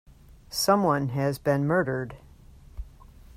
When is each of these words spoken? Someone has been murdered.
Someone 0.49 1.09
has 1.09 1.37
been 1.37 1.63
murdered. 1.67 2.17